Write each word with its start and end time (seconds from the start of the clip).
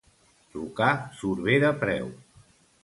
Trucar 0.55 0.89
surt 1.21 1.45
bé 1.49 1.61
de 1.67 1.73
preu. 1.87 2.13